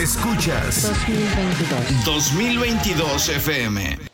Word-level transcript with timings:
Escuchas 0.00 0.82
2022. 2.04 2.04
2022 2.04 3.28
FM. 3.30 4.07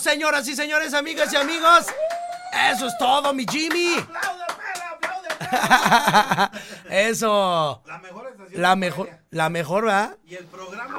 Señoras 0.00 0.46
y 0.48 0.54
señores, 0.54 0.94
amigas 0.94 1.32
y 1.32 1.36
amigos. 1.36 1.86
Eso 2.72 2.86
es 2.86 2.96
todo, 2.98 3.34
mi 3.34 3.44
Jimmy. 3.50 3.96
Eso. 6.90 7.82
La 7.86 7.98
mejor 7.98 8.28
estación. 8.28 8.62
La 8.62 8.76
mejor, 8.76 9.10
la 9.30 9.48
mejor, 9.48 9.84
¿verdad? 9.84 10.16
Y 10.26 10.36
el 10.36 10.44
programa. 10.46 10.94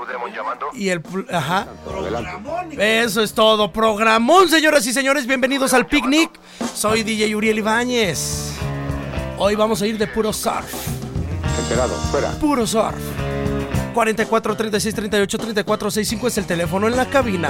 Y 0.73 0.89
el, 0.89 1.03
ajá. 1.31 1.67
Programón. 1.85 2.69
Eso 2.79 3.21
es 3.21 3.33
todo. 3.33 3.71
Programón, 3.71 4.49
señoras 4.49 4.85
y 4.85 4.93
señores. 4.93 5.25
Bienvenidos 5.25 5.73
al 5.73 5.85
picnic. 5.88 6.31
Soy 6.73 7.03
DJ 7.03 7.35
Uriel 7.35 7.59
Ibáñez. 7.59 8.53
Hoy 9.38 9.55
vamos 9.55 9.81
a 9.81 9.88
ir 9.88 9.97
de 9.97 10.07
puro 10.07 10.33
surf. 10.33 10.73
Enterado, 11.59 11.95
fuera. 12.11 12.31
Puro 12.33 12.67
surf. 12.67 12.97
44 13.93 14.55
36 14.55 14.95
38 14.95 15.38
34 15.38 15.91
65 15.91 16.27
es 16.27 16.38
el 16.38 16.45
teléfono 16.45 16.88
en 16.88 16.95
la 16.95 17.05
cabina. 17.05 17.49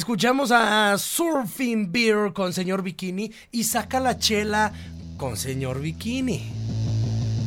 Escuchamos 0.00 0.50
a 0.50 0.96
Surfing 0.96 1.92
Beer 1.92 2.32
con 2.32 2.54
señor 2.54 2.82
Bikini 2.82 3.30
y 3.52 3.64
saca 3.64 4.00
la 4.00 4.16
chela 4.18 4.72
con 5.18 5.36
señor 5.36 5.78
Bikini. 5.82 6.50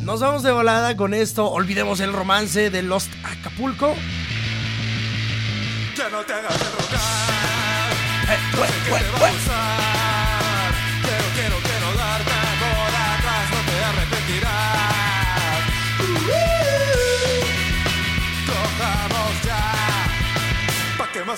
Nos 0.03 0.19
vamos 0.19 0.43
de 0.43 0.51
volada 0.51 0.95
con 0.95 1.15
esto. 1.15 1.49
Olvidemos 1.49 1.99
el 1.99 2.13
romance 2.13 2.69
de 2.69 2.83
Lost 2.83 3.11
Acapulco. 3.23 3.95
Ya 5.97 6.09
no 6.09 6.21
te 6.21 6.33
hagas 6.33 6.59
de 6.59 6.65
rogar. 6.65 7.01
Eh, 8.29 8.37
bue- 8.55 8.67
¿Qué 8.85 8.91
bue- 8.91 9.82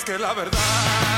que 0.04 0.18
la 0.20 0.34
verdad, 0.34 1.15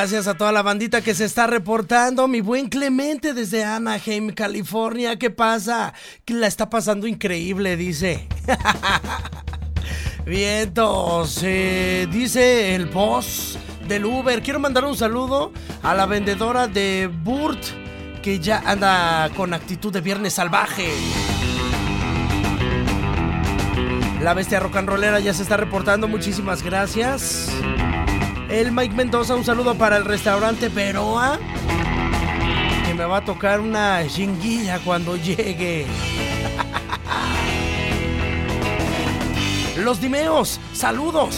Gracias 0.00 0.28
a 0.28 0.34
toda 0.34 0.50
la 0.50 0.62
bandita 0.62 1.02
que 1.02 1.14
se 1.14 1.26
está 1.26 1.46
reportando. 1.46 2.26
Mi 2.26 2.40
buen 2.40 2.70
Clemente 2.70 3.34
desde 3.34 3.64
Anaheim, 3.64 4.30
California. 4.30 5.18
¿Qué 5.18 5.28
pasa? 5.28 5.92
La 6.26 6.46
está 6.46 6.70
pasando 6.70 7.06
increíble, 7.06 7.76
dice. 7.76 8.26
Vientos, 10.24 11.40
eh, 11.42 12.08
dice 12.10 12.74
el 12.74 12.86
boss 12.86 13.58
del 13.86 14.06
Uber. 14.06 14.42
Quiero 14.42 14.58
mandar 14.58 14.86
un 14.86 14.96
saludo 14.96 15.52
a 15.82 15.94
la 15.94 16.06
vendedora 16.06 16.66
de 16.66 17.10
Burt 17.22 17.62
que 18.22 18.38
ya 18.38 18.62
anda 18.64 19.28
con 19.36 19.52
actitud 19.52 19.92
de 19.92 20.00
viernes 20.00 20.32
salvaje. 20.32 20.88
La 24.22 24.32
bestia 24.32 24.60
rock 24.60 24.76
and 24.76 24.88
rollera 24.88 25.20
ya 25.20 25.34
se 25.34 25.42
está 25.42 25.58
reportando. 25.58 26.08
Muchísimas 26.08 26.62
gracias. 26.62 27.50
El 28.50 28.72
Mike 28.72 28.96
Mendoza, 28.96 29.36
un 29.36 29.44
saludo 29.44 29.76
para 29.76 29.96
el 29.96 30.04
restaurante 30.04 30.70
Peroa. 30.70 31.38
Que 32.84 32.94
me 32.94 33.04
va 33.04 33.18
a 33.18 33.24
tocar 33.24 33.60
una 33.60 34.04
chinguilla 34.08 34.80
cuando 34.80 35.16
llegue. 35.16 35.86
Los 39.76 40.00
Dimeos, 40.00 40.58
saludos. 40.72 41.36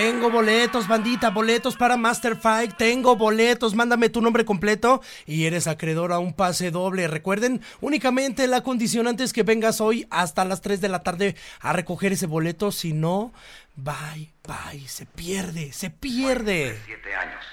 Tengo 0.00 0.30
boletos, 0.30 0.88
bandita, 0.88 1.28
boletos 1.28 1.76
para 1.76 1.98
Master 1.98 2.34
Fight. 2.34 2.74
Tengo 2.78 3.16
boletos, 3.16 3.74
mándame 3.74 4.08
tu 4.08 4.22
nombre 4.22 4.46
completo 4.46 5.02
y 5.26 5.44
eres 5.44 5.66
acreedor 5.66 6.10
a 6.14 6.18
un 6.18 6.32
pase 6.32 6.70
doble. 6.70 7.06
Recuerden, 7.06 7.60
únicamente 7.82 8.46
la 8.46 8.62
condición 8.62 9.08
antes 9.08 9.34
que 9.34 9.42
vengas 9.42 9.82
hoy 9.82 10.06
hasta 10.10 10.46
las 10.46 10.62
3 10.62 10.80
de 10.80 10.88
la 10.88 11.02
tarde 11.02 11.36
a 11.60 11.74
recoger 11.74 12.14
ese 12.14 12.24
boleto. 12.24 12.72
Si 12.72 12.94
no, 12.94 13.34
bye, 13.76 14.32
bye, 14.48 14.88
se 14.88 15.04
pierde, 15.04 15.70
se 15.74 15.90
pierde. 15.90 16.80
Siete 16.86 17.14
años. 17.14 17.44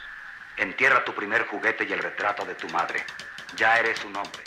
Entierra 0.58 1.04
tu 1.04 1.14
primer 1.14 1.48
juguete 1.48 1.86
y 1.86 1.92
el 1.92 2.00
retrato 2.00 2.46
de 2.46 2.56
tu 2.56 2.70
madre. 2.70 3.04
Ya 3.58 3.78
eres 3.78 4.00
un 4.06 4.16
hombre. 4.16 4.44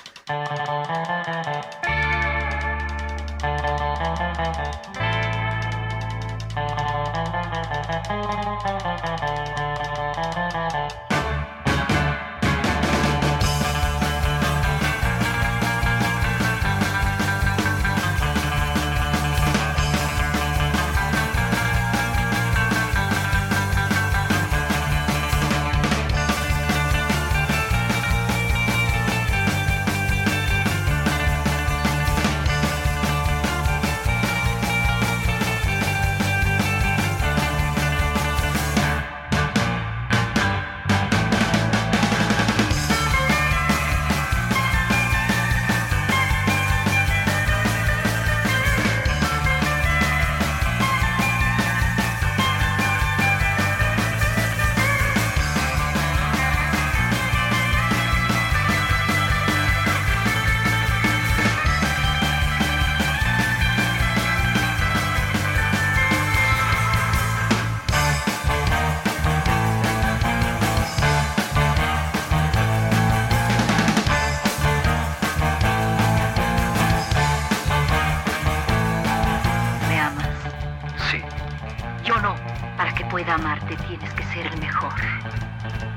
Para 82.77 82.93
que 82.95 83.05
pueda 83.07 83.35
amarte 83.35 83.77
tienes 83.89 84.13
que 84.15 84.23
ser 84.25 84.47
el 84.47 84.59
mejor. 84.59 84.95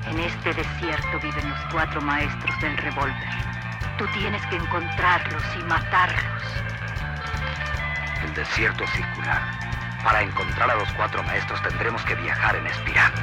En 0.08 0.20
este 0.20 0.54
desierto 0.54 1.20
viven 1.22 1.50
los 1.50 1.60
cuatro 1.72 2.02
maestros 2.02 2.60
del 2.62 2.78
revólver. 2.78 3.30
Tú 3.98 4.06
tienes 4.14 4.46
que 4.48 4.58
encontrarlos 4.58 5.44
y 5.60 5.64
matarlos. 5.64 6.44
El 8.24 8.34
desierto 8.34 8.84
es 8.84 8.90
circular. 8.92 9.42
Para 10.04 10.22
encontrar 10.22 10.70
a 10.70 10.76
los 10.76 10.92
cuatro 10.94 11.24
maestros 11.24 11.62
tendremos 11.64 12.04
que 12.04 12.16
viajar 12.16 12.56
en 12.56 12.68
espiral. 12.68 13.14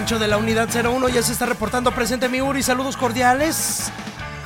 Pancho 0.00 0.18
de 0.18 0.28
la 0.28 0.38
unidad 0.38 0.70
01 0.74 1.10
ya 1.10 1.22
se 1.22 1.30
está 1.30 1.44
reportando 1.44 1.94
presente 1.94 2.30
mi 2.30 2.40
Uri. 2.40 2.62
Saludos 2.62 2.96
cordiales 2.96 3.92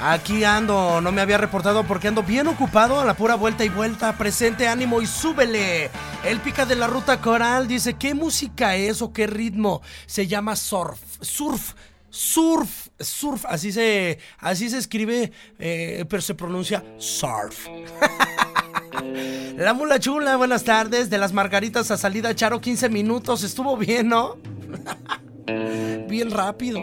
Aquí 0.03 0.43
ando, 0.43 1.01
no 1.01 1.13
me 1.13 1.21
había 1.21 1.39
reportado 1.39 1.85
porque 1.85 2.09
ando 2.09 2.25
bien 2.25 2.49
ocupado 2.49 2.99
a 2.99 3.05
la 3.05 3.15
pura 3.15 3.37
vuelta 3.37 3.65
y 3.65 3.69
vuelta. 3.69 4.19
Presente, 4.19 4.67
ánimo 4.67 5.01
y 5.01 5.07
súbele. 5.07 5.93
El 6.25 6.41
pica 6.41 6.67
de 6.67 6.75
la 6.75 6.89
ruta 6.89 7.21
coral 7.21 7.69
dice, 7.69 7.95
¿qué 7.95 8.15
música 8.15 8.75
es 8.75 9.01
o 9.01 9.13
qué 9.13 9.29
ritmo? 9.29 9.81
Se 10.07 10.27
llama 10.27 10.57
surf, 10.57 10.99
surf, 11.21 11.75
surf, 12.11 12.89
surf. 12.99 13.45
Así 13.47 13.71
se, 13.71 14.19
así 14.41 14.69
se 14.69 14.79
escribe, 14.79 15.31
eh, 15.61 16.05
pero 16.09 16.21
se 16.21 16.35
pronuncia 16.35 16.83
surf. 16.99 17.69
La 19.57 19.73
mula 19.73 20.01
chula, 20.01 20.37
buenas 20.37 20.65
tardes. 20.65 21.11
De 21.11 21.19
las 21.19 21.33
margaritas 21.33 21.93
a 21.93 21.97
salida, 21.97 22.35
Charo, 22.35 22.61
15 22.61 22.89
minutos. 22.89 23.45
Estuvo 23.45 23.77
bien, 23.77 24.09
¿no? 24.09 24.37
Bien 25.47 26.31
rápido. 26.31 26.81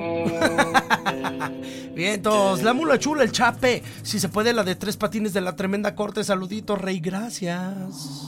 Bien, 1.95 2.21
todos. 2.21 2.63
La 2.63 2.73
mula 2.73 2.99
chula, 2.99 3.23
el 3.23 3.31
chape. 3.31 3.83
Si 4.03 4.19
se 4.19 4.29
puede, 4.29 4.53
la 4.53 4.63
de 4.63 4.75
tres 4.75 4.97
patines 4.97 5.33
de 5.33 5.41
la 5.41 5.55
tremenda 5.55 5.95
corte. 5.95 6.23
Saludito, 6.23 6.75
rey. 6.75 6.99
Gracias. 6.99 8.27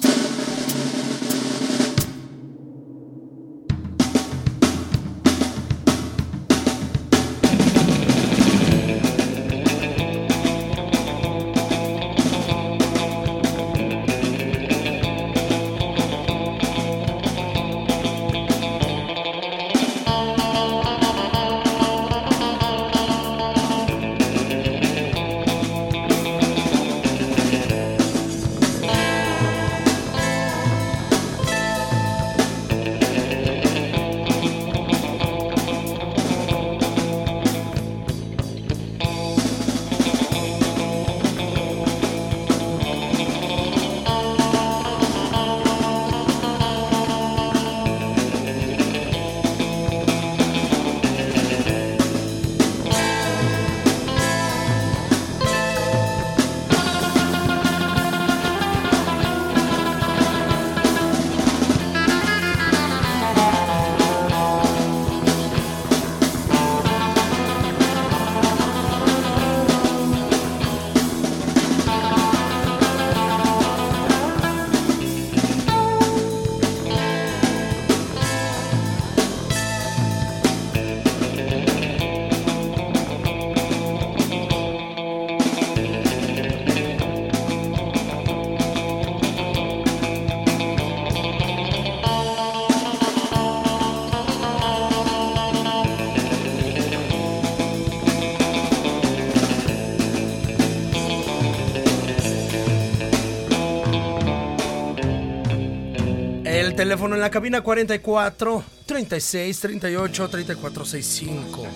La 107.23 107.29
cabina 107.29 107.61
44 107.61 108.65
36 108.85 109.59
38 109.61 110.27
34 110.27 110.85
65. 110.85 111.67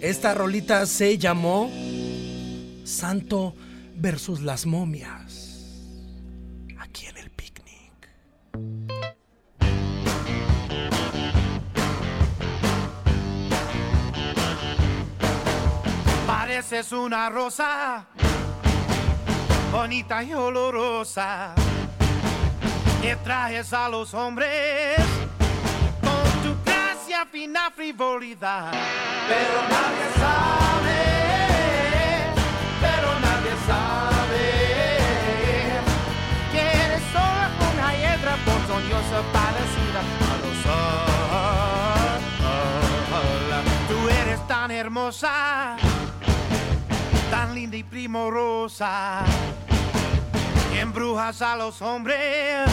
Esta 0.00 0.32
rolita 0.32 0.86
se 0.86 1.18
llamó 1.18 1.68
Santo 2.84 3.56
versus 3.96 4.42
las 4.42 4.64
momias. 4.64 5.74
Aquí 6.78 7.06
en 7.06 7.16
el 7.16 7.30
picnic. 7.30 8.08
Pareces 16.28 16.92
una 16.92 17.28
rosa, 17.28 18.06
bonita 19.72 20.22
y 20.22 20.32
olorosa, 20.32 21.56
que 23.06 23.14
trajes 23.14 23.72
a 23.72 23.88
los 23.88 24.12
hombres 24.14 24.98
con 26.00 26.42
tu 26.42 26.56
gracia, 26.64 27.24
fina 27.30 27.70
frivolidad. 27.70 28.72
Pero 29.28 29.62
nadie 29.74 30.06
sabe, 30.18 30.98
pero 32.80 33.08
nadie 33.20 33.54
sabe 33.70 34.46
que 36.50 36.60
eres 36.60 37.02
solo 37.12 37.70
una 37.74 37.88
hiedra 37.94 38.34
ponzoñosa 38.44 39.18
parecida 39.32 40.00
a 40.32 40.36
los 40.42 40.56
sol. 40.64 42.18
Tú 43.88 43.98
eres 44.08 44.40
tan 44.48 44.72
hermosa 44.72 45.76
tan 47.30 47.54
linda 47.54 47.76
y 47.76 47.84
primorosa, 47.84 49.24
embrujas 50.80 51.40
a 51.42 51.56
los 51.56 51.80
hombres 51.82 52.66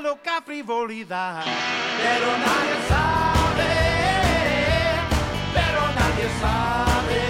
loca 0.00 0.40
frivolidad. 0.42 1.44
Pero 1.44 2.26
nadie 2.46 2.76
sabe, 2.88 3.74
pero 5.54 5.80
nadie 5.98 6.28
sabe 6.40 7.20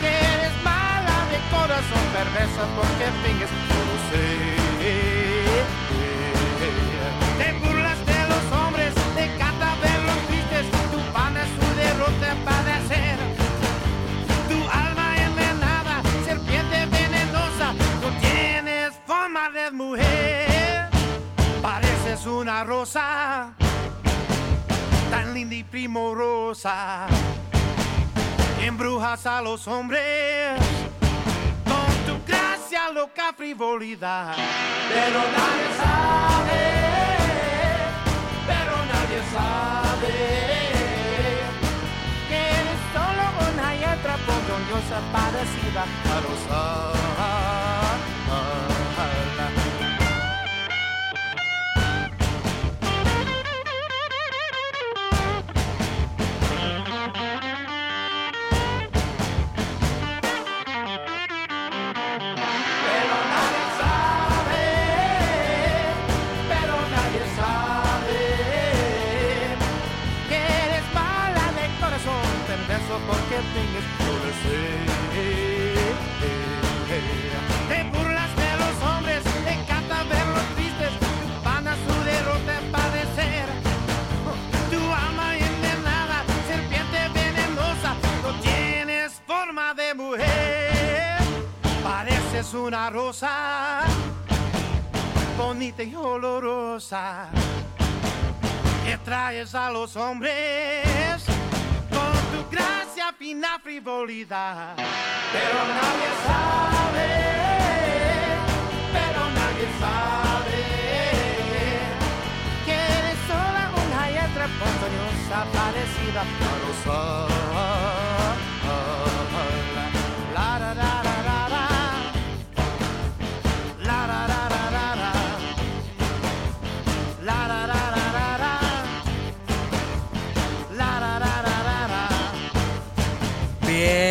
que 0.00 0.08
eres 0.08 0.54
mala 0.62 1.18
de 1.32 1.38
corazón 1.50 2.04
perversa 2.12 2.62
porque 2.76 3.04
finges 3.22 3.50
conocer. 3.68 4.58
Te 4.78 5.17
rosa, 22.64 23.52
tan 25.10 25.34
linda 25.34 25.54
y 25.54 25.64
primorosa. 25.64 27.06
Embrujas 28.60 29.26
a 29.26 29.40
los 29.40 29.66
hombres 29.68 30.58
con 31.64 32.06
tu 32.06 32.24
gracia, 32.26 32.90
loca 32.92 33.32
frivolidad. 33.36 34.34
Pero 34.88 35.20
nadie 35.38 35.68
sabe, 35.82 36.62
pero 38.46 38.74
nadie 38.92 39.20
sabe 39.32 40.14
que 42.28 42.36
eres 42.36 42.80
solo 42.92 43.24
una 43.52 43.74
y 43.74 43.84
otra 43.84 44.16
ponzoñosa 44.26 45.00
parecida 45.12 45.84
a 45.84 46.20
los 46.20 47.07
es 92.48 92.54
una 92.54 92.88
rosa 92.88 93.82
bonita 95.36 95.82
y 95.82 95.94
olorosa 95.94 97.28
que 98.86 98.96
traes 98.98 99.54
a 99.54 99.70
los 99.70 99.94
hombres 99.96 101.24
con 101.90 102.12
tu 102.32 102.50
gracia, 102.50 103.12
fina 103.18 103.58
frivolidad. 103.62 104.76
Pero 104.76 105.58
nadie 105.78 106.10
sabe, 106.26 107.08
pero 108.94 109.20
nadie 109.40 109.68
sabe 109.84 110.64
que 112.64 112.72
eres 112.72 113.18
sola 113.26 113.70
una 113.84 114.10
y 114.10 114.14
otra 114.14 114.48
parecida 115.52 116.20
a 116.20 116.24
una 116.24 117.28
rosa. 117.28 117.37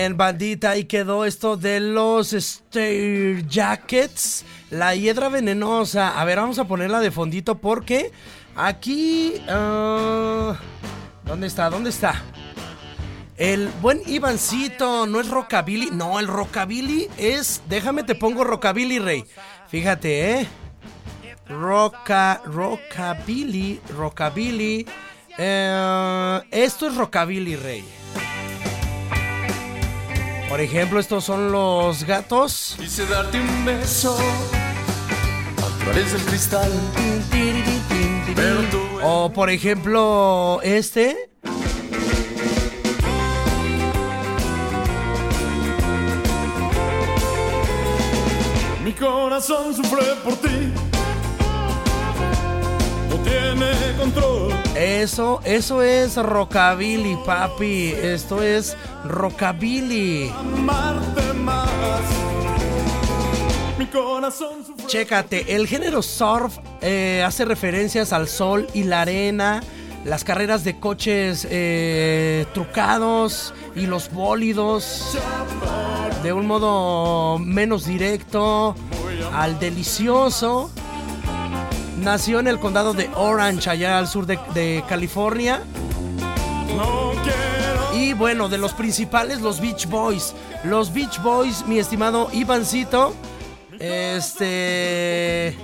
Bien, 0.07 0.15
bandita, 0.15 0.69
ahí 0.69 0.85
quedó 0.85 1.25
esto 1.25 1.57
de 1.57 1.81
los 1.81 2.29
Stair 2.29 3.45
Jackets. 3.45 4.45
La 4.69 4.95
hiedra 4.95 5.27
venenosa. 5.27 6.17
A 6.17 6.23
ver, 6.23 6.37
vamos 6.37 6.59
a 6.59 6.63
ponerla 6.63 7.01
de 7.01 7.11
fondito 7.11 7.57
porque 7.57 8.13
aquí... 8.55 9.33
ah, 9.49 10.55
¿Dónde 11.25 11.47
está? 11.47 11.69
¿Dónde 11.69 11.89
está? 11.89 12.23
El 13.35 13.67
buen 13.81 14.01
Ivancito, 14.05 15.07
no 15.07 15.19
es 15.19 15.27
rockabilly. 15.27 15.89
No, 15.91 16.21
el 16.21 16.27
rockabilly 16.27 17.09
es... 17.17 17.61
Déjame 17.67 18.03
te 18.03 18.15
pongo 18.15 18.45
rockabilly, 18.45 18.99
rey. 18.99 19.25
Fíjate, 19.67 20.31
¿eh? 20.39 20.47
Rocka, 21.49 22.43
rockabilly, 22.45 23.81
rockabilly. 23.93 24.87
Eh, 25.37 26.41
esto 26.51 26.87
es 26.87 26.95
rockabilly, 26.95 27.57
rey. 27.57 27.83
Por 30.49 30.61
ejemplo, 30.61 30.99
estos 30.99 31.25
son 31.25 31.51
los 31.51 32.05
gatos. 32.05 32.75
Quise 32.79 33.05
darte 33.05 33.39
un 33.39 33.65
beso 33.65 34.17
a 35.57 35.83
través 35.83 36.13
del 36.13 36.21
cristal. 36.21 36.71
Pero 38.35 38.61
tú 38.71 38.79
O 39.03 39.31
por 39.33 39.49
ejemplo, 39.49 40.59
este. 40.63 41.29
Mi 48.85 48.93
corazón 48.93 49.75
sufre 49.75 50.03
por 50.23 50.35
ti. 50.37 50.73
No 53.09 53.15
tiene. 53.23 53.86
Eso, 54.77 55.41
eso 55.43 55.81
es 55.81 56.17
rockabilly, 56.17 57.17
papi. 57.25 57.93
Esto 57.93 58.43
es 58.43 58.77
rockabilly. 59.05 60.29
Amarte 60.29 61.33
más. 61.33 61.67
Mi 63.79 63.87
corazón 63.87 64.63
sufre. 64.63 64.85
Chécate, 64.85 65.55
el 65.55 65.67
género 65.67 66.03
surf 66.03 66.59
eh, 66.81 67.23
hace 67.25 67.45
referencias 67.45 68.13
al 68.13 68.27
sol 68.27 68.67
y 68.75 68.83
la 68.83 69.01
arena, 69.01 69.63
las 70.05 70.23
carreras 70.23 70.63
de 70.63 70.79
coches 70.79 71.47
eh, 71.49 72.45
trucados 72.53 73.55
y 73.75 73.87
los 73.87 74.11
bólidos 74.11 75.17
de 76.21 76.33
un 76.33 76.45
modo 76.45 77.39
menos 77.39 77.85
directo 77.85 78.75
al 79.33 79.59
delicioso. 79.59 80.69
Nació 81.97 82.39
en 82.39 82.47
el 82.47 82.59
condado 82.59 82.93
de 82.93 83.09
Orange, 83.15 83.69
allá 83.69 83.97
al 83.97 84.07
sur 84.07 84.25
de, 84.25 84.83
California. 84.87 85.61
Y 87.93 88.13
bueno, 88.13 88.47
de 88.49 88.57
los 88.59 88.73
principales, 88.73 89.41
los 89.41 89.59
Beach 89.59 89.87
Boys. 89.87 90.33
Los 90.63 90.93
Beach 90.93 91.21
Boys, 91.21 91.65
mi 91.67 91.79
estimado 91.79 92.29
Ivancito. 92.31 93.13
Este. 93.79 95.57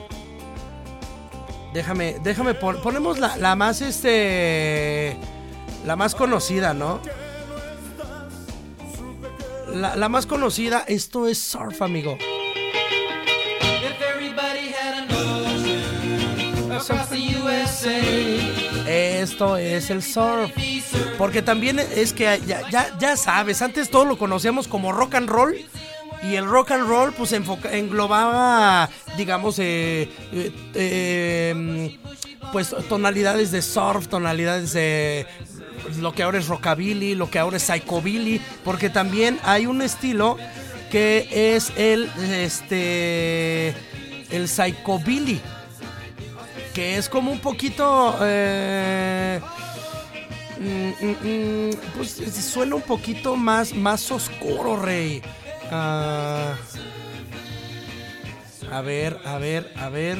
Déjame, 1.73 2.17
déjame, 2.23 2.53
pon- 2.55 2.81
ponemos 2.81 3.19
la, 3.19 3.37
la 3.37 3.55
más, 3.55 3.81
este. 3.81 5.17
La 5.85 5.95
más 5.95 6.15
conocida, 6.15 6.73
¿no? 6.73 6.99
La 9.73 10.07
más 10.09 10.25
conocida, 10.27 10.83
esto 10.87 11.27
es 11.27 11.39
Surf, 11.39 11.81
amigo. 11.81 12.17
Esto 18.87 19.57
es 19.57 19.89
el 19.89 20.01
surf. 20.03 20.51
Porque 21.17 21.41
también 21.41 21.79
es 21.79 22.13
que 22.13 22.39
ya, 22.45 22.61
ya, 22.99 23.17
sabes, 23.17 23.61
antes 23.61 23.89
todo 23.89 24.05
lo 24.05 24.17
conocíamos 24.17 24.67
como 24.67 24.91
rock 24.91 25.15
and 25.15 25.29
roll. 25.29 25.55
Y 26.23 26.35
el 26.35 26.45
rock 26.45 26.71
and 26.71 26.87
roll 26.87 27.11
pues 27.13 27.33
enfoca- 27.33 27.73
englobaba, 27.73 28.89
digamos, 29.17 29.59
eh, 29.59 30.09
eh, 30.31 30.51
eh, 30.73 31.97
pues 32.53 32.73
tonalidades 32.87 33.51
de 33.51 33.61
surf, 33.61 34.07
tonalidades 34.07 34.71
de 34.73 35.25
lo 35.99 36.13
que 36.13 36.23
ahora 36.23 36.37
es 36.39 36.47
rockabilly, 36.47 37.15
lo 37.15 37.29
que 37.29 37.39
ahora 37.39 37.57
es 37.57 37.63
psychobilly, 37.63 38.39
porque 38.63 38.89
también 38.89 39.37
hay 39.43 39.65
un 39.65 39.81
estilo 39.81 40.37
que 40.91 41.27
es 41.55 41.73
el, 41.75 42.09
este, 42.31 43.73
el 44.31 44.47
psychobilly 44.47 45.41
que 46.73 46.97
es 46.97 47.07
como 47.07 47.31
un 47.31 47.39
poquito 47.39 48.17
eh, 48.21 49.39
mm, 50.59 51.05
mm, 51.05 51.69
mm, 51.69 51.69
pues 51.95 52.11
suena 52.45 52.75
un 52.75 52.81
poquito 52.81 53.35
más 53.35 53.73
más 53.73 54.11
oscuro 54.11 54.77
rey. 54.77 55.21
Ah, 55.71 56.55
a 58.71 58.81
ver 58.81 59.19
a 59.25 59.37
ver 59.37 59.71
a 59.77 59.89
ver. 59.89 60.17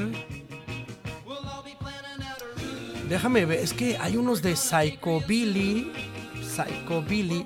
Déjame 3.09 3.45
ver 3.45 3.59
es 3.59 3.73
que 3.73 3.97
hay 3.99 4.15
unos 4.17 4.41
de 4.41 4.55
psychobilly 4.55 5.91
psychobilly 6.55 7.45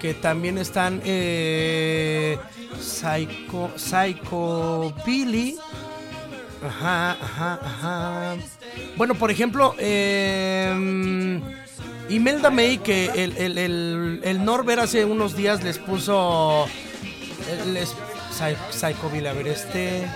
que 0.00 0.14
también 0.14 0.58
están 0.58 1.00
eh, 1.04 2.38
psycho 2.80 3.70
psychobilly 3.76 5.58
Ajá, 6.66 7.12
ajá, 7.12 7.60
ajá. 7.62 8.36
Bueno, 8.96 9.14
por 9.14 9.30
ejemplo, 9.30 9.74
eh, 9.78 11.40
Imelda 12.08 12.50
May, 12.50 12.78
que 12.78 13.06
el, 13.14 13.36
el, 13.36 13.58
el, 13.58 14.20
el 14.24 14.78
hace 14.80 15.04
unos 15.04 15.36
días 15.36 15.62
les 15.62 15.78
puso. 15.78 16.66
eh, 16.66 17.64
Les, 17.72 17.94
Psy- 18.32 18.56
Psychobilly, 18.70 19.26
a 19.26 19.32
ver 19.32 19.48
este. 19.48 20.06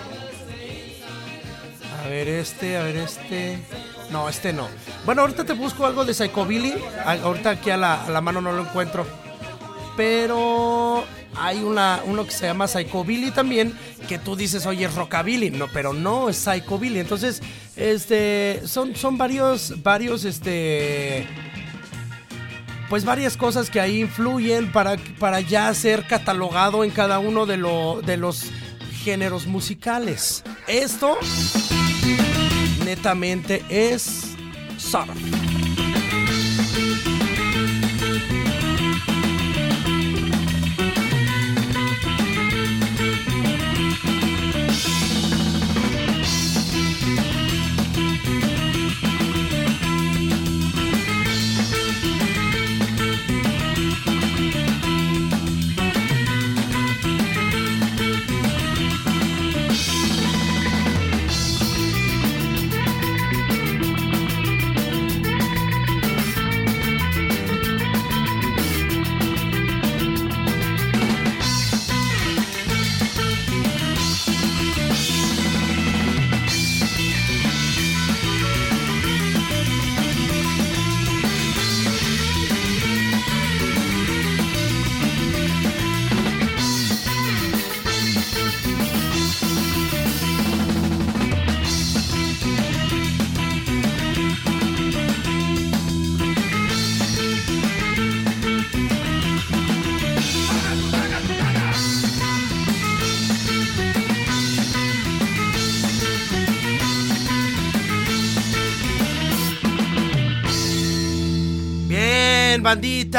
A 2.03 2.07
ver 2.09 2.27
este, 2.27 2.77
a 2.77 2.83
ver 2.83 2.97
este. 2.97 3.59
No, 4.11 4.27
este 4.27 4.51
no. 4.51 4.67
Bueno, 5.05 5.21
ahorita 5.21 5.45
te 5.45 5.53
busco 5.53 5.85
algo 5.85 6.03
de 6.03 6.13
Psychobilly. 6.13 6.73
Ahorita 7.05 7.51
aquí 7.51 7.69
a 7.69 7.77
la, 7.77 8.03
a 8.05 8.09
la 8.09 8.21
mano 8.21 8.41
no 8.41 8.51
lo 8.51 8.63
encuentro. 8.63 9.05
Pero 9.97 11.03
hay 11.35 11.63
una, 11.63 12.01
uno 12.05 12.25
que 12.25 12.31
se 12.31 12.45
llama 12.45 12.67
Psychobilly 12.67 13.31
también, 13.31 13.77
que 14.07 14.17
tú 14.17 14.35
dices, 14.35 14.65
oye, 14.65 14.85
es 14.85 14.95
Rockabilly, 14.95 15.51
no, 15.51 15.67
pero 15.67 15.93
no 15.93 16.29
es 16.29 16.37
Psychobilly. 16.37 16.99
Entonces, 16.99 17.41
este, 17.75 18.61
son, 18.65 18.95
son 18.95 19.17
varios, 19.17 19.81
varios, 19.81 20.25
este, 20.25 21.27
pues 22.89 23.05
varias 23.05 23.37
cosas 23.37 23.69
que 23.69 23.79
ahí 23.79 24.01
influyen 24.01 24.71
para, 24.71 24.97
para 25.19 25.39
ya 25.39 25.73
ser 25.73 26.05
catalogado 26.07 26.83
en 26.83 26.91
cada 26.91 27.19
uno 27.19 27.45
de, 27.45 27.57
lo, 27.57 28.01
de 28.01 28.17
los 28.17 28.51
géneros 29.03 29.47
musicales. 29.47 30.43
Esto, 30.67 31.17
netamente, 32.85 33.63
es 33.69 34.35
surf. 34.77 35.40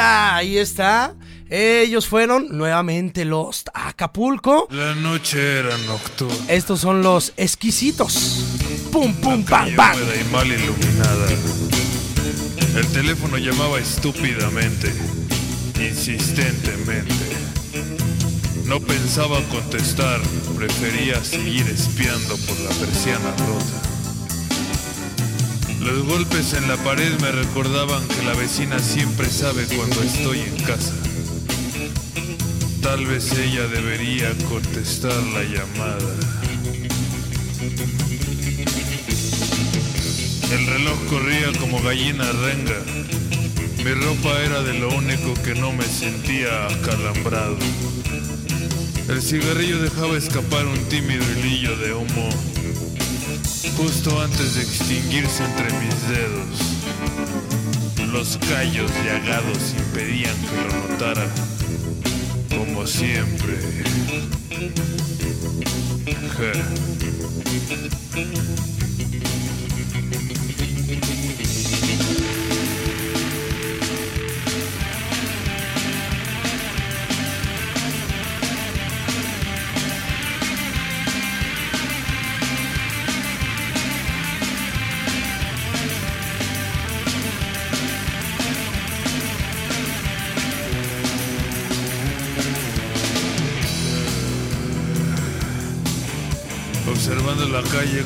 Ahí 0.03 0.57
está. 0.57 1.15
Ellos 1.49 2.07
fueron 2.07 2.47
nuevamente 2.57 3.23
los 3.23 3.63
Acapulco. 3.73 4.67
La 4.69 4.95
noche 4.95 5.59
era 5.59 5.77
nocturna. 5.79 6.35
Estos 6.49 6.81
son 6.81 7.01
los 7.03 7.31
exquisitos. 7.37 8.43
Pum, 8.91 9.13
pum, 9.13 9.45
pam, 9.45 9.73
pam. 9.75 9.97
y 9.97 10.31
mal 10.33 10.47
iluminada. 10.47 11.27
El 12.75 12.87
teléfono 12.87 13.37
llamaba 13.37 13.79
estúpidamente, 13.79 14.91
insistentemente. 15.79 17.13
No 18.65 18.79
pensaba 18.81 19.39
contestar, 19.51 20.19
prefería 20.57 21.23
seguir 21.23 21.67
espiando 21.69 22.35
por 22.37 22.59
la 22.59 22.71
persiana 22.71 23.31
rota. 23.37 23.92
Los 25.83 26.05
golpes 26.05 26.53
en 26.53 26.69
la 26.69 26.77
pared 26.77 27.11
me 27.19 27.29
recordaban 27.33 28.07
que 28.07 28.23
la 28.23 28.33
vecina 28.35 28.79
siempre 28.79 29.29
sabe 29.29 29.65
cuando 29.65 30.01
estoy 30.01 30.39
en 30.39 30.55
casa. 30.63 30.93
Tal 32.81 33.05
vez 33.05 33.33
ella 33.37 33.67
debería 33.67 34.33
contestar 34.47 35.21
la 35.33 35.43
llamada. 35.43 36.15
El 40.51 40.67
reloj 40.67 40.97
corría 41.09 41.51
como 41.59 41.81
gallina 41.81 42.31
renga. 42.31 42.79
Mi 43.83 43.91
ropa 43.91 44.41
era 44.41 44.61
de 44.61 44.79
lo 44.79 44.87
único 44.87 45.33
que 45.43 45.53
no 45.53 45.73
me 45.73 45.83
sentía 45.83 46.67
acalambrado. 46.67 47.57
El 49.09 49.21
cigarrillo 49.21 49.81
dejaba 49.81 50.17
escapar 50.17 50.65
un 50.65 50.79
tímido 50.85 51.23
hilillo 51.33 51.75
de 51.75 51.93
humo 51.93 52.29
justo 53.71 54.21
antes 54.21 54.55
de 54.55 54.61
extinguirse 54.61 55.43
entre 55.43 55.71
mis 55.79 56.07
dedos. 56.07 56.59
Los 58.11 58.37
callos 58.37 58.91
llagados 59.05 59.73
impedían 59.77 60.35
que 60.41 60.55
lo 60.55 60.87
notara, 60.87 61.27
como 62.49 62.85
siempre. 62.85 63.57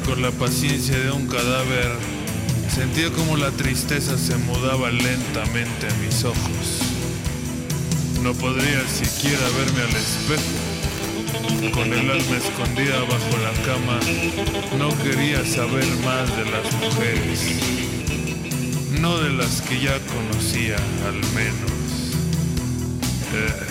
Con 0.05 0.23
la 0.23 0.31
paciencia 0.31 0.97
de 0.97 1.11
un 1.11 1.27
cadáver, 1.27 1.91
sentía 2.73 3.11
como 3.11 3.37
la 3.37 3.51
tristeza 3.51 4.17
se 4.17 4.35
mudaba 4.37 4.89
lentamente 4.89 5.87
a 5.87 5.93
mis 6.03 6.23
ojos. 6.23 6.81
No 8.23 8.33
podría 8.33 8.81
siquiera 8.87 9.43
verme 9.55 9.83
al 9.83 9.95
espejo. 9.95 11.71
Con 11.73 11.93
el 11.93 12.09
alma 12.09 12.37
escondida 12.37 12.99
bajo 13.01 13.37
la 13.37 13.53
cama, 13.65 13.99
no 14.79 14.89
quería 15.03 15.45
saber 15.45 15.85
más 16.03 16.35
de 16.35 16.45
las 16.49 16.73
mujeres. 16.81 17.39
No 18.99 19.19
de 19.19 19.29
las 19.29 19.61
que 19.61 19.79
ya 19.79 19.99
conocía, 20.07 20.77
al 21.07 21.19
menos. 21.35 21.71
Eh. 23.33 23.66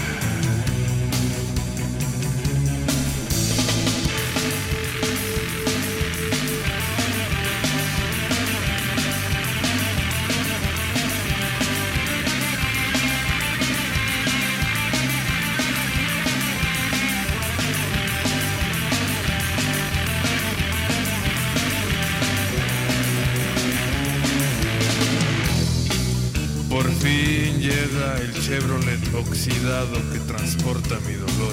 Chevrolet 28.46 29.00
oxidado 29.12 29.98
que 30.12 30.20
transporta 30.20 31.00
mi 31.00 31.14
dolor. 31.14 31.52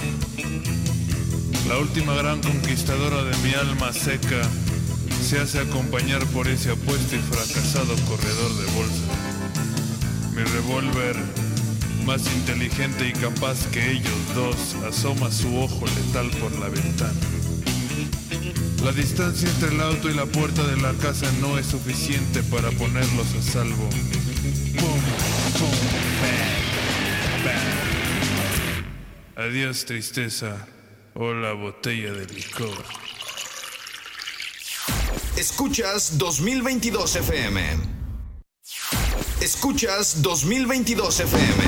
La 1.67 1.79
última 1.79 2.13
gran 2.13 2.39
conquistadora 2.39 3.23
de 3.23 3.35
mi 3.37 3.51
alma 3.55 3.91
seca 3.91 4.47
se 5.19 5.39
hace 5.39 5.59
acompañar 5.61 6.23
por 6.27 6.47
ese 6.47 6.69
apuesto 6.69 7.15
y 7.15 7.19
fracasado 7.19 7.95
corredor 8.07 8.51
de 8.57 8.71
bolsa. 8.73 9.11
Mi 10.35 10.43
revólver, 10.43 11.15
más 12.05 12.21
inteligente 12.27 13.07
y 13.09 13.13
capaz 13.13 13.65
que 13.71 13.93
ellos 13.93 14.35
dos, 14.35 14.75
asoma 14.87 15.31
su 15.31 15.57
ojo 15.57 15.85
letal 15.87 16.29
por 16.39 16.51
la 16.59 16.69
ventana. 16.69 17.19
La 18.83 18.91
distancia 18.91 19.49
entre 19.49 19.69
el 19.69 19.81
auto 19.81 20.11
y 20.11 20.13
la 20.13 20.27
puerta 20.27 20.61
de 20.67 20.77
la 20.77 20.93
casa 20.93 21.25
no 21.41 21.57
es 21.57 21.65
suficiente 21.65 22.43
para 22.43 22.69
ponerlos 22.69 23.33
a 23.33 23.41
salvo. 23.41 23.89
Pum, 24.77 24.99
pum, 25.57 26.12
Adiós 29.35 29.83
tristeza. 29.83 30.67
Hola 31.15 31.53
botella 31.55 32.13
de 32.13 32.31
licor. 32.35 32.85
Escuchas 35.35 36.19
2022 36.19 37.15
FM. 37.15 37.59
Escuchas 39.41 40.21
2022 40.21 41.19
FM. 41.21 41.62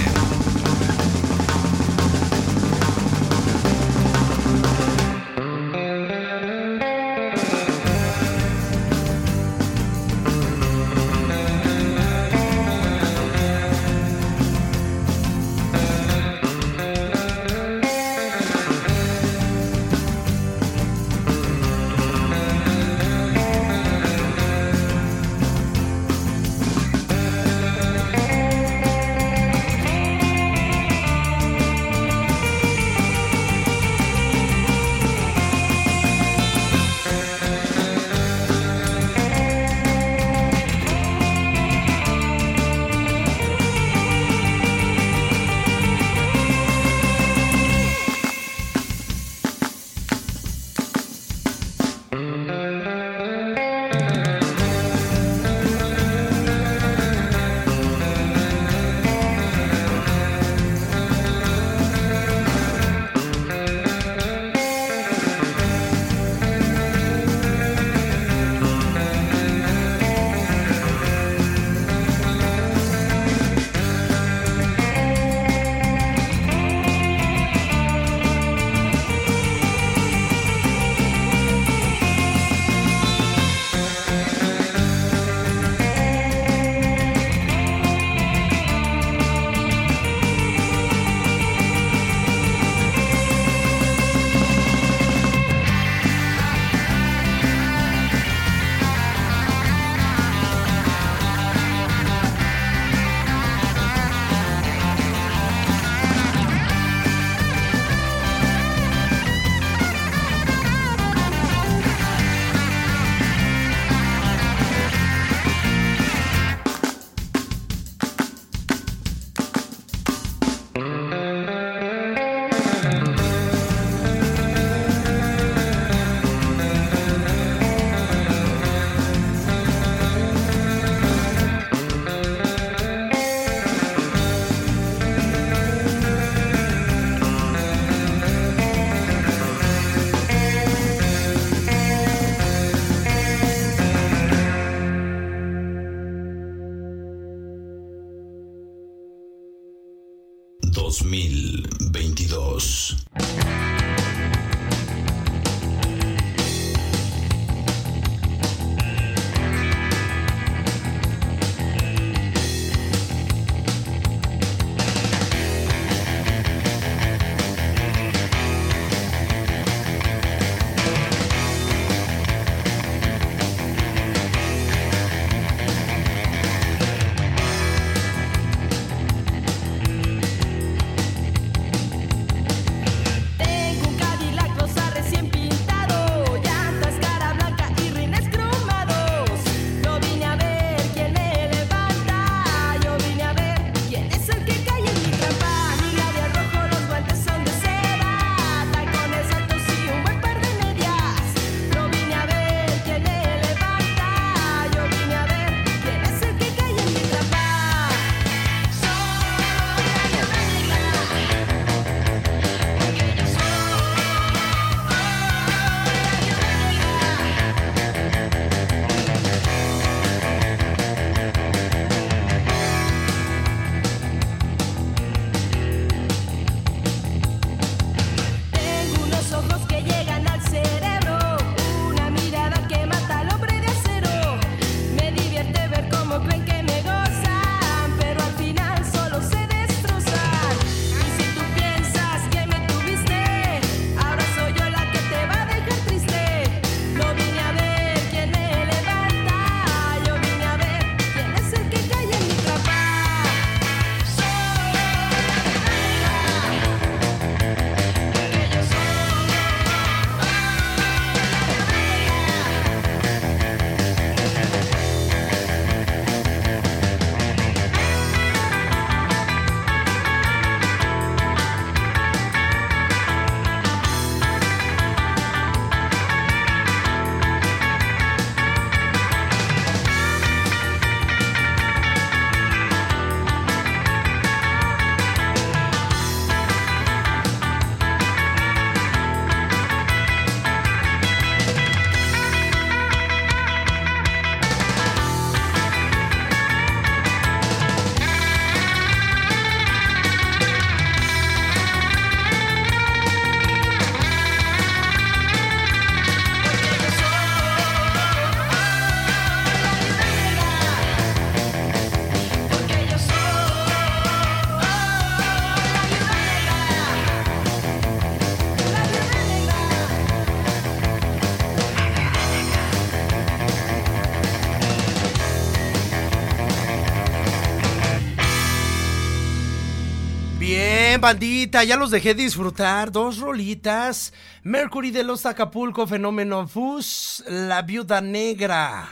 Bandita, 331.05 331.63
ya 331.63 331.77
los 331.77 331.91
dejé 331.91 332.15
disfrutar. 332.15 332.91
Dos 332.91 333.19
rolitas. 333.19 334.11
Mercury 334.41 334.89
de 334.89 335.03
los 335.03 335.27
Acapulco, 335.27 335.85
Fenómeno 335.85 336.47
Fus, 336.47 337.23
La 337.27 337.61
Viuda 337.61 338.01
Negra. 338.01 338.89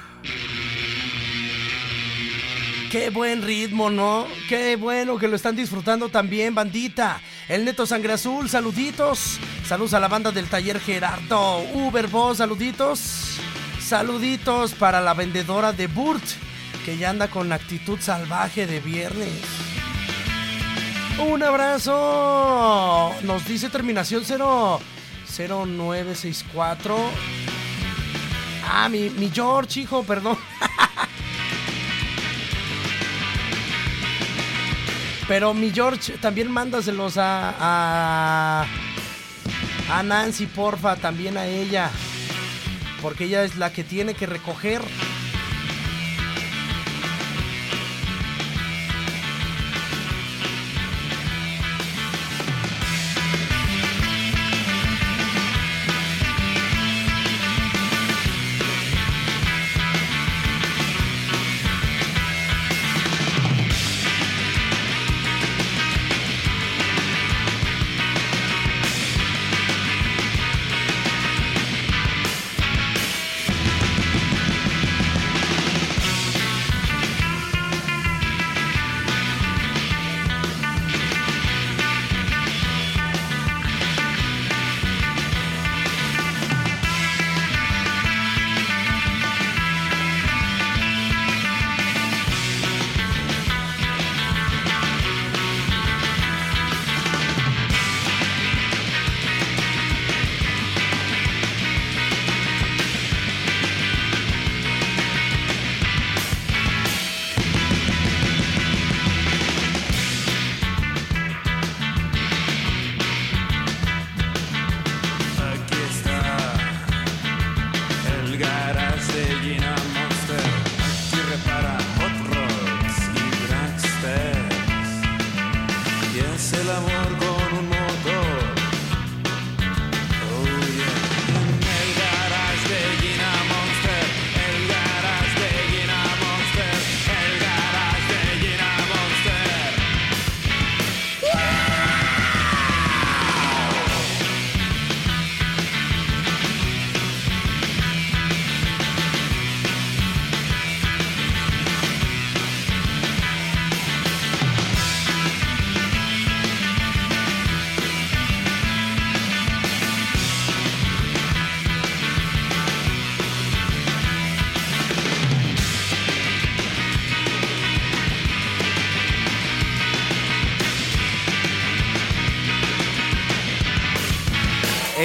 Qué 2.91 3.09
buen 3.09 3.41
ritmo, 3.41 3.89
¿no? 3.89 4.27
Qué 4.47 4.75
bueno 4.75 5.17
que 5.17 5.27
lo 5.27 5.35
están 5.35 5.55
disfrutando 5.55 6.09
también, 6.09 6.53
bandita. 6.53 7.19
El 7.49 7.65
Neto 7.65 7.87
Sangre 7.87 8.13
Azul, 8.13 8.47
saluditos. 8.47 9.39
Saludos 9.65 9.95
a 9.95 9.99
la 9.99 10.07
banda 10.07 10.31
del 10.31 10.47
taller 10.47 10.79
Gerardo. 10.79 11.63
Uber 11.73 12.05
Boss, 12.09 12.37
saluditos. 12.37 13.39
Saluditos 13.81 14.75
para 14.75 15.01
la 15.01 15.15
vendedora 15.15 15.73
de 15.73 15.87
Burt, 15.87 16.23
que 16.85 16.95
ya 16.95 17.09
anda 17.09 17.27
con 17.27 17.51
actitud 17.51 17.99
salvaje 17.99 18.67
de 18.67 18.79
viernes. 18.81 19.72
Un 21.19 21.43
abrazo. 21.43 23.11
Nos 23.23 23.45
dice 23.45 23.69
terminación 23.69 24.23
0 24.25 24.79
0964. 25.27 26.97
Ah, 28.65 28.89
mi, 28.89 29.09
mi 29.11 29.29
George, 29.29 29.81
hijo, 29.81 30.03
perdón. 30.03 30.37
Pero 35.27 35.53
mi 35.53 35.71
George, 35.71 36.17
también 36.17 36.51
mándaselos 36.51 37.17
a, 37.17 37.55
a, 37.59 38.65
a 39.89 40.03
Nancy, 40.03 40.47
porfa, 40.47 40.95
también 40.95 41.37
a 41.37 41.45
ella. 41.45 41.89
Porque 43.01 43.25
ella 43.25 43.43
es 43.43 43.55
la 43.55 43.71
que 43.71 43.83
tiene 43.83 44.13
que 44.15 44.25
recoger. 44.25 44.81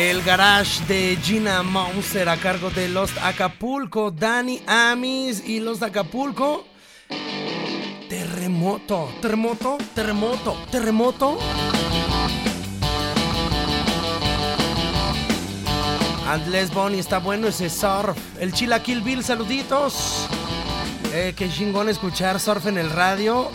El 0.08 0.22
garage 0.22 0.82
de 0.86 1.18
Gina 1.22 1.62
Monster 1.62 2.30
a 2.30 2.38
cargo 2.38 2.70
de 2.70 2.88
Los 2.88 3.14
Acapulco, 3.18 4.10
Dani 4.10 4.62
Amis 4.66 5.46
y 5.46 5.60
Los 5.60 5.82
Acapulco. 5.82 6.64
Terremoto, 8.08 9.10
terremoto, 9.20 9.76
terremoto, 9.94 10.56
terremoto. 10.70 11.38
Andrés 16.26 16.72
Bonnie 16.72 17.00
está 17.00 17.18
bueno 17.18 17.48
ese 17.48 17.68
surf. 17.68 18.16
El 18.40 18.54
Chila 18.54 18.82
Kill 18.82 19.02
Bill, 19.02 19.22
saluditos. 19.22 20.26
Eh, 21.12 21.34
qué 21.36 21.50
chingón 21.50 21.90
escuchar 21.90 22.40
surf 22.40 22.64
en 22.64 22.78
el 22.78 22.88
radio. 22.88 23.50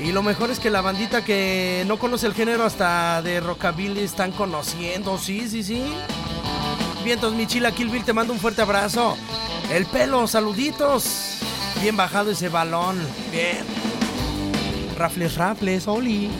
Y 0.00 0.12
lo 0.12 0.22
mejor 0.22 0.50
es 0.50 0.60
que 0.60 0.70
la 0.70 0.80
bandita 0.80 1.24
que 1.24 1.84
no 1.86 1.98
conoce 1.98 2.26
el 2.26 2.34
género 2.34 2.64
hasta 2.64 3.20
de 3.22 3.40
rockabilly 3.40 4.00
están 4.00 4.30
conociendo. 4.30 5.18
Sí, 5.18 5.48
sí, 5.48 5.62
sí. 5.64 5.84
Vientos, 7.04 7.34
mi 7.34 7.46
Chila 7.46 7.72
te 7.72 8.12
mando 8.12 8.32
un 8.32 8.38
fuerte 8.38 8.62
abrazo. 8.62 9.16
El 9.72 9.86
pelo, 9.86 10.26
saluditos. 10.28 11.38
Bien 11.80 11.96
bajado 11.96 12.30
ese 12.30 12.48
balón. 12.48 12.98
Bien. 13.32 13.64
Rafles, 14.96 15.36
rafles, 15.36 15.88
Oli. 15.88 16.30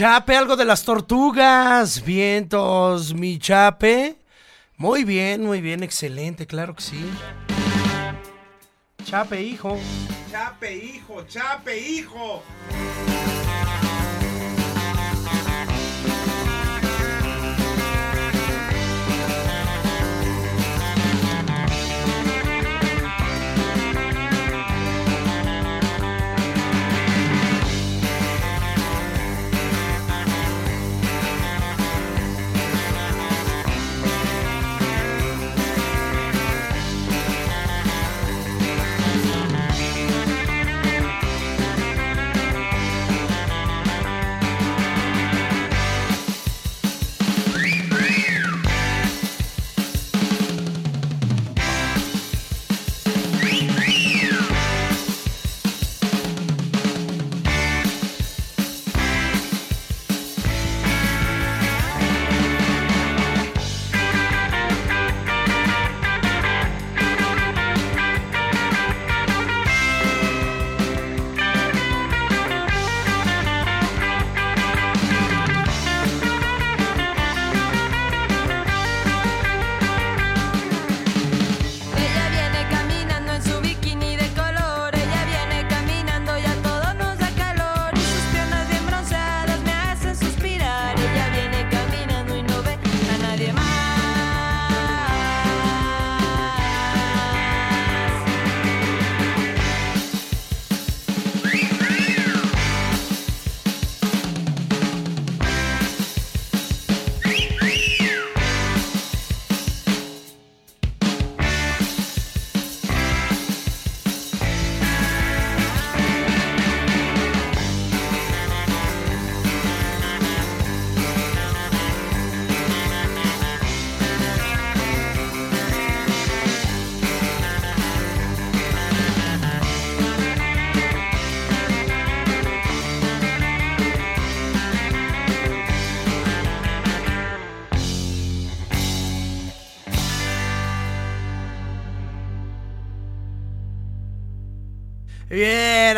Chape, 0.00 0.34
algo 0.34 0.56
de 0.56 0.64
las 0.64 0.82
tortugas, 0.82 2.02
vientos, 2.02 3.12
mi 3.12 3.38
chape. 3.38 4.16
Muy 4.78 5.04
bien, 5.04 5.44
muy 5.44 5.60
bien, 5.60 5.82
excelente, 5.82 6.46
claro 6.46 6.74
que 6.74 6.80
sí. 6.80 7.04
Chape, 9.04 9.42
hijo. 9.42 9.76
Chape, 10.30 10.74
hijo, 10.74 11.22
chape, 11.24 11.78
hijo. 11.78 12.42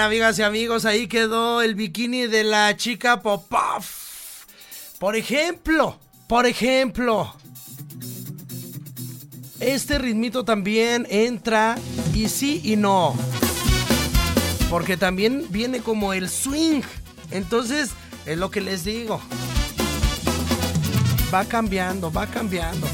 Amigas 0.02 0.38
y 0.38 0.42
amigos, 0.42 0.84
ahí 0.84 1.06
quedó 1.06 1.62
el 1.62 1.74
bikini 1.74 2.26
de 2.26 2.44
la 2.44 2.76
chica 2.76 3.22
Popov. 3.22 3.84
Por 4.98 5.16
ejemplo, 5.16 5.98
por 6.26 6.46
ejemplo, 6.46 7.34
este 9.60 9.98
ritmito 9.98 10.44
también 10.44 11.06
entra 11.08 11.76
y 12.14 12.28
sí 12.28 12.60
y 12.64 12.76
no. 12.76 13.14
Porque 14.70 14.96
también 14.96 15.46
viene 15.50 15.80
como 15.80 16.12
el 16.12 16.28
swing. 16.28 16.82
Entonces, 17.30 17.90
es 18.26 18.38
lo 18.38 18.50
que 18.50 18.60
les 18.60 18.84
digo. 18.84 19.20
Va 21.32 21.44
cambiando, 21.44 22.12
va 22.12 22.26
cambiando. 22.26 22.86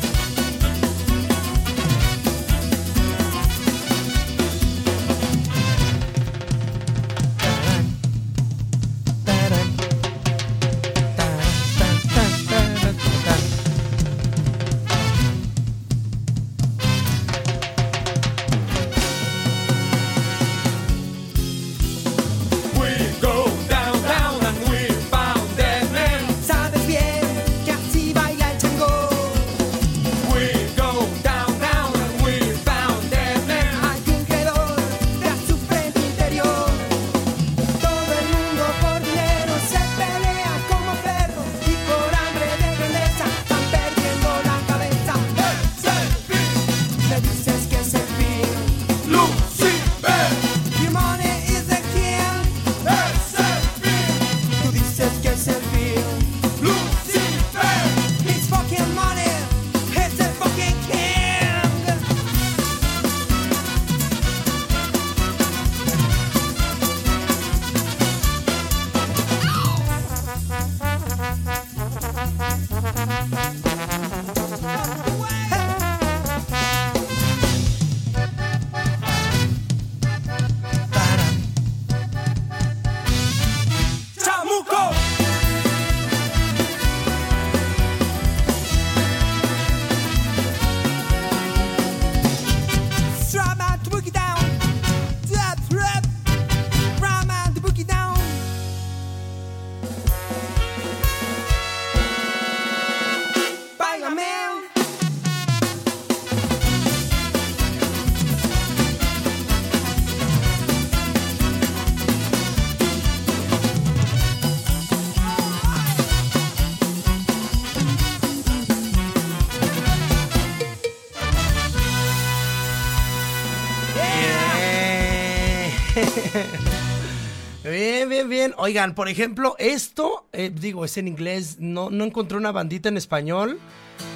Oigan, 128.69 128.95
por 128.95 129.09
ejemplo, 129.09 129.57
esto, 129.59 130.27
eh, 130.31 130.53
digo, 130.55 130.85
es 130.85 130.99
en 130.99 131.09
inglés, 131.09 131.57
no, 131.59 131.89
no 131.89 132.05
encontré 132.05 132.37
una 132.37 132.53
bandita 132.53 132.91
en 132.91 132.99
español, 132.99 133.59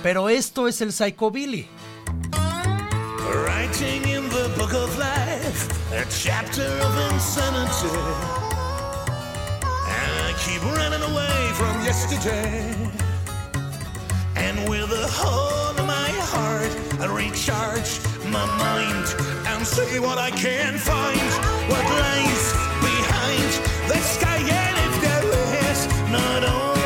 pero 0.03 0.28
esto 0.28 0.68
es 0.68 0.82
el 0.82 0.92
Psychobilly. 0.92 1.66
Writing 3.46 4.07
in 4.07 4.28
the 4.28 4.50
book 4.59 4.74
of 4.74 4.94
life, 4.98 5.70
a 5.94 6.05
chapter 6.11 6.66
of 6.66 7.12
insanity. 7.14 7.96
And 9.88 10.12
I 10.20 10.34
keep 10.44 10.62
running 10.76 11.00
away 11.00 11.53
from 11.55 11.82
yesterday. 11.82 12.74
And 14.36 14.68
with 14.68 14.90
the 14.90 15.09
whole 15.09 15.70
of 15.70 15.86
my 15.86 16.11
heart, 16.28 16.70
I 17.00 17.07
recharge 17.07 18.00
my 18.26 18.44
mind 18.59 19.16
and 19.46 19.66
see 19.66 19.98
what 19.98 20.18
I 20.18 20.30
can 20.30 20.76
find. 20.76 21.30
What 21.70 21.84
lies 21.84 22.61
the 23.89 23.99
sky, 24.01 24.39
and 24.39 24.76
if 24.87 24.95
there 25.03 25.70
is 25.70 25.87
not 26.11 26.45
only 26.45 26.82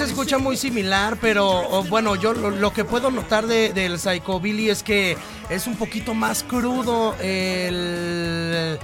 se 0.00 0.06
escucha 0.06 0.38
muy 0.38 0.56
similar, 0.56 1.18
pero 1.20 1.82
bueno, 1.90 2.16
yo 2.16 2.32
lo, 2.32 2.72
que 2.72 2.84
puedo 2.86 3.10
notar 3.10 3.46
de- 3.46 3.74
del 3.74 3.98
Psychobilly 3.98 4.70
es 4.70 4.82
que 4.82 5.18
es 5.50 5.66
un 5.66 5.76
poquito 5.76 6.14
más 6.14 6.42
crudo 6.42 7.14
el, 7.20 8.78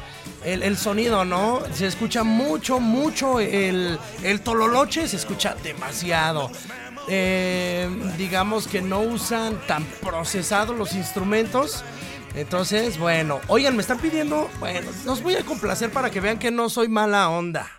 el, 0.45 0.63
el 0.63 0.77
sonido, 0.77 1.25
¿no? 1.25 1.63
Se 1.73 1.87
escucha 1.87 2.23
mucho, 2.23 2.81
mucho 2.81 3.41
el, 3.41 3.99
el 4.23 4.41
tololoche, 4.43 5.09
se 5.09 5.17
escucha 5.17 5.55
demasiado. 5.63 6.51
Eh, 7.09 7.89
digamos 8.19 8.67
que 8.69 8.83
no 8.83 9.01
usan 9.01 9.59
tan 9.67 9.85
procesados 10.03 10.77
los 10.77 10.93
instrumentos. 10.95 11.83
Entonces, 12.35 12.99
bueno, 12.99 13.41
oigan, 13.49 13.75
me 13.75 13.81
están 13.81 13.97
pidiendo, 14.01 14.51
bueno, 14.61 14.91
los 15.07 15.23
voy 15.23 15.37
a 15.37 15.43
complacer 15.47 15.91
para 15.91 16.11
que 16.11 16.21
vean 16.21 16.39
que 16.39 16.51
no 16.51 16.69
soy 16.69 16.89
mala 16.89 17.31
onda. 17.31 17.71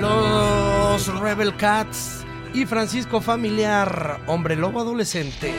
Los 0.00 1.06
Rebel 1.20 1.56
Cats 1.56 2.24
y 2.52 2.66
Francisco 2.66 3.20
Familiar, 3.20 4.20
hombre 4.26 4.56
lobo 4.56 4.80
adolescente. 4.80 5.54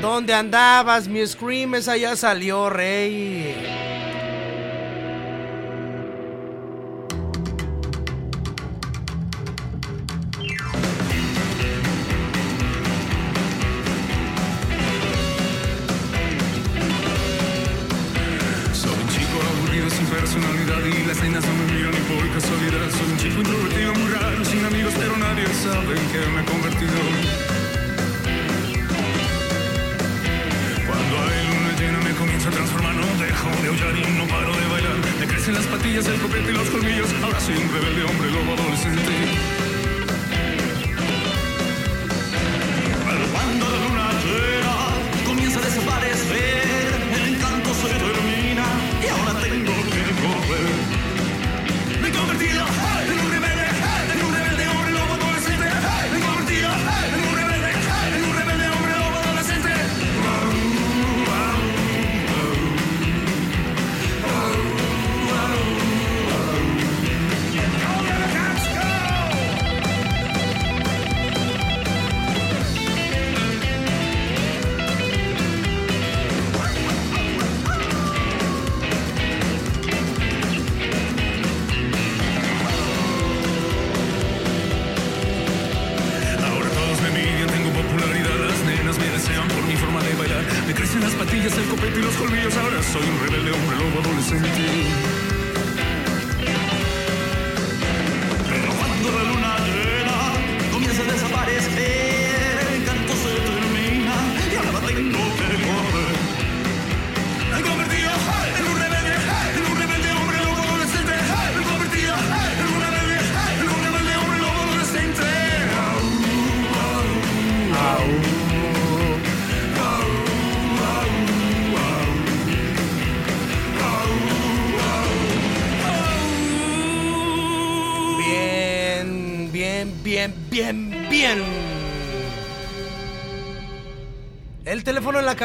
¿Dónde 0.00 0.32
andabas? 0.34 1.08
Mi 1.08 1.26
Scream, 1.26 1.74
esa 1.74 2.16
salió, 2.16 2.70
rey. 2.70 4.07
Chico 23.28 23.40
introvertido 23.40 23.94
muy 23.94 24.10
raro, 24.10 24.44
sin 24.44 24.64
amigos, 24.64 24.94
pero 24.98 25.16
nadie 25.16 25.46
sabe 25.62 25.98
en 25.98 26.06
qué 26.08 26.20
me 26.34 26.40
he 26.40 26.44
convertido. 26.44 26.92
Cuando 30.86 31.14
hay 31.22 31.46
luna 31.48 31.72
llena 31.78 31.98
me 32.00 32.14
comienzo 32.14 32.48
a 32.48 32.52
transformar, 32.52 32.94
no 32.94 33.06
dejo 33.22 33.50
de 33.62 33.68
aullar 33.68 33.96
y 33.96 34.18
no 34.18 34.26
paro 34.26 34.52
de 34.56 34.66
bailar. 34.68 34.96
Me 35.20 35.26
crecen 35.26 35.54
las 35.54 35.66
patillas, 35.66 36.06
el 36.06 36.20
copete 36.20 36.50
y 36.50 36.54
los 36.54 36.68
colmillos. 36.70 37.08
Ahora 37.22 37.40
soy 37.40 37.56
un 37.56 37.68
rebelde 37.72 38.04
hombre 38.04 38.30
lobo 38.30 38.54
adolescente. 38.54 39.57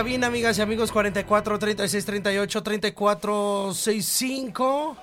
Cabina, 0.04 0.28
amigas 0.28 0.58
y 0.58 0.62
amigos, 0.62 0.92
44 0.92 1.58
36 1.58 2.06
38 2.06 2.62
34 2.62 3.74
65. 3.74 4.98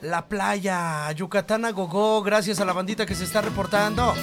La 0.00 0.26
playa, 0.26 1.12
Yucatán 1.12 1.66
a 1.66 1.70
Gogó, 1.70 2.22
gracias 2.22 2.58
a 2.58 2.64
la 2.64 2.72
bandita 2.72 3.04
que 3.04 3.14
se 3.14 3.24
está 3.24 3.42
reportando. 3.42 4.14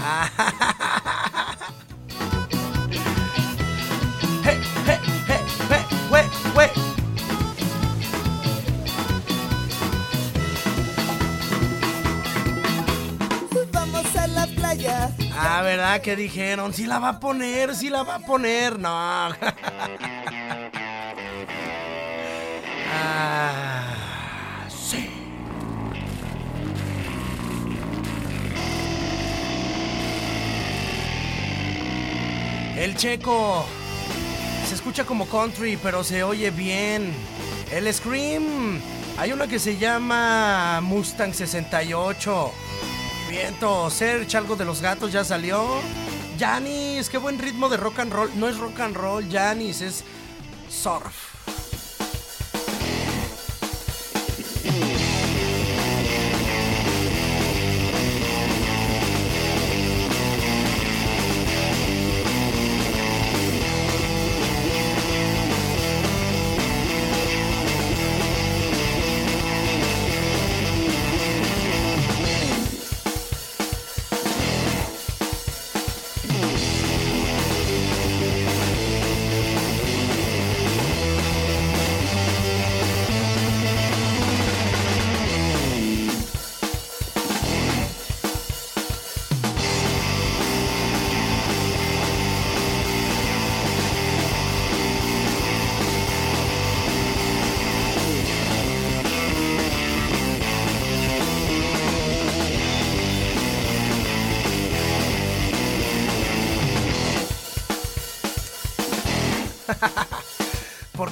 Hey, 0.00 0.50
¿verdad? 15.68 16.00
que 16.00 16.16
dijeron? 16.16 16.72
Sí 16.72 16.86
la 16.86 16.98
va 16.98 17.10
a 17.10 17.20
poner, 17.20 17.74
sí 17.74 17.90
la 17.90 18.02
va 18.02 18.14
a 18.14 18.18
poner. 18.20 18.78
No. 18.78 18.88
ah. 22.90 23.88
El 32.78 32.96
checo. 32.96 33.66
Se 34.66 34.74
escucha 34.76 35.04
como 35.04 35.26
country, 35.26 35.76
pero 35.82 36.02
se 36.04 36.22
oye 36.22 36.50
bien. 36.50 37.12
El 37.72 37.92
Scream. 37.92 38.80
Hay 39.18 39.32
una 39.32 39.48
que 39.48 39.58
se 39.58 39.76
llama 39.76 40.80
Mustang 40.80 41.34
68. 41.34 42.52
Viento, 43.28 43.90
Search, 43.90 44.34
algo 44.36 44.56
de 44.56 44.64
los 44.64 44.80
gatos 44.80 45.12
ya 45.12 45.22
salió. 45.22 45.62
Janis, 46.38 47.10
qué 47.10 47.18
buen 47.18 47.38
ritmo 47.38 47.68
de 47.68 47.76
rock 47.76 47.98
and 47.98 48.12
roll. 48.12 48.30
No 48.36 48.48
es 48.48 48.56
rock 48.58 48.80
and 48.80 48.96
roll, 48.96 49.28
Janis, 49.30 49.82
es 49.82 50.04
surf. 50.70 51.27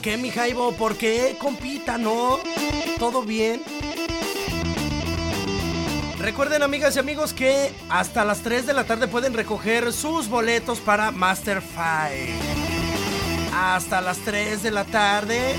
Qué, 0.06 0.16
mi 0.16 0.30
Jaibo? 0.30 0.70
¿Por 0.70 0.96
qué, 0.96 1.36
compita? 1.36 1.98
¿No? 1.98 2.38
¿Todo 2.96 3.22
bien? 3.22 3.60
Recuerden, 6.20 6.62
amigas 6.62 6.94
y 6.94 7.00
amigos, 7.00 7.32
que 7.32 7.72
hasta 7.88 8.24
las 8.24 8.42
3 8.42 8.66
de 8.66 8.72
la 8.72 8.84
tarde 8.84 9.08
pueden 9.08 9.34
recoger 9.34 9.92
sus 9.92 10.28
boletos 10.28 10.78
para 10.78 11.10
Master 11.10 11.60
Fight. 11.60 12.36
Hasta 13.52 14.00
las 14.00 14.18
3 14.18 14.62
de 14.62 14.70
la 14.70 14.84
tarde. 14.84 15.56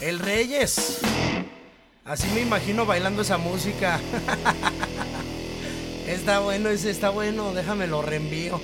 El 0.00 0.18
Reyes. 0.18 1.00
Así 2.10 2.28
me 2.34 2.40
imagino 2.40 2.84
bailando 2.86 3.22
esa 3.22 3.38
música. 3.38 4.00
Está 6.08 6.40
bueno, 6.40 6.68
ese 6.68 6.90
está 6.90 7.10
bueno, 7.10 7.52
déjame 7.52 7.86
lo 7.86 8.02
reenvío. 8.02 8.60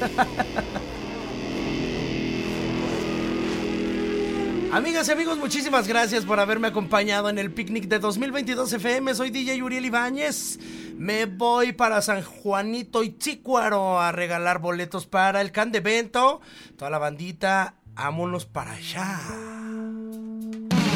Amigas 4.72 5.08
y 5.08 5.12
amigos, 5.12 5.36
muchísimas 5.36 5.86
gracias 5.86 6.24
por 6.24 6.40
haberme 6.40 6.68
acompañado 6.68 7.28
en 7.28 7.38
el 7.38 7.52
picnic 7.52 7.88
de 7.88 7.98
2022 7.98 8.72
FM. 8.72 9.14
Soy 9.14 9.28
DJ 9.28 9.62
Uriel 9.62 9.84
Ibáñez. 9.84 10.58
Me 10.96 11.26
voy 11.26 11.72
para 11.72 12.00
San 12.00 12.22
Juanito 12.22 13.02
y 13.02 13.18
Chícuaro 13.18 14.00
a 14.00 14.12
regalar 14.12 14.60
boletos 14.60 15.06
para 15.06 15.42
el 15.42 15.52
Can 15.52 15.72
de 15.72 15.78
Evento. 15.78 16.40
Toda 16.78 16.90
la 16.90 16.96
bandita, 16.96 17.74
vámonos 17.92 18.46
para 18.46 18.72
allá. 18.72 19.20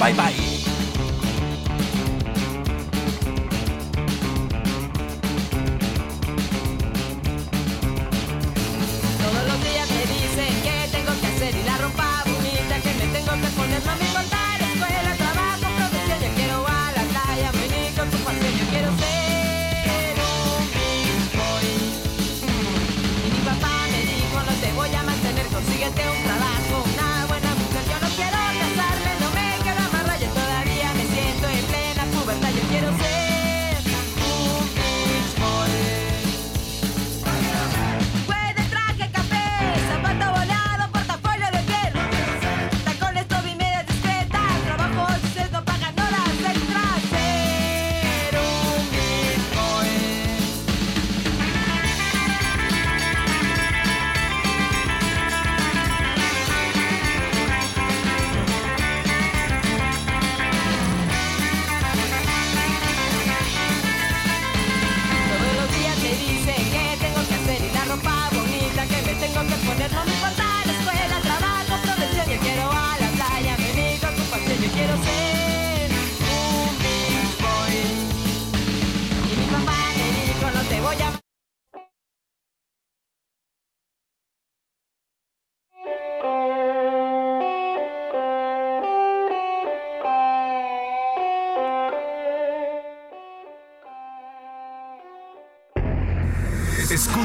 Bye 0.00 0.14
bye. 0.14 0.61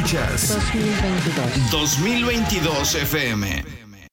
Escuchas 0.07 0.57
2022 1.69 2.95
FM. 2.95 3.66